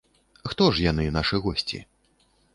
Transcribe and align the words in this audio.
Хто 0.53 0.65
ж 0.77 0.85
яны, 0.91 1.05
нашы 1.19 1.43
госці? 1.45 1.85